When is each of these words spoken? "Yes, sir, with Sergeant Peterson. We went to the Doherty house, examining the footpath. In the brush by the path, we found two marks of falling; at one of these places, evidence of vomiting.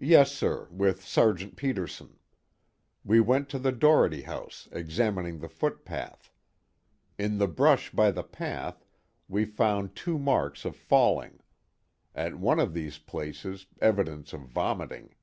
"Yes, 0.00 0.32
sir, 0.32 0.66
with 0.72 1.04
Sergeant 1.04 1.54
Peterson. 1.54 2.18
We 3.04 3.20
went 3.20 3.48
to 3.50 3.60
the 3.60 3.70
Doherty 3.70 4.22
house, 4.22 4.68
examining 4.72 5.38
the 5.38 5.48
footpath. 5.48 6.32
In 7.16 7.38
the 7.38 7.46
brush 7.46 7.90
by 7.92 8.10
the 8.10 8.24
path, 8.24 8.84
we 9.28 9.44
found 9.44 9.94
two 9.94 10.18
marks 10.18 10.64
of 10.64 10.74
falling; 10.74 11.38
at 12.12 12.40
one 12.40 12.58
of 12.58 12.74
these 12.74 12.98
places, 12.98 13.66
evidence 13.80 14.32
of 14.32 14.40
vomiting. 14.40 15.14